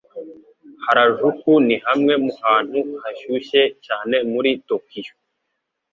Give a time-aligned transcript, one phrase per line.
[0.85, 5.13] Harajuku ni hamwe mu hantu hashyushye cyane muri Tokiyo.